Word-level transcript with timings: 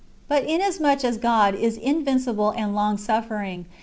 But 0.27 0.45
inasmuch 0.45 1.05
as 1.05 1.17
God 1.19 1.53
is 1.53 1.77
invincible 1.77 2.49
and 2.49 2.73
long 2.73 2.97
suffering. 2.97 3.67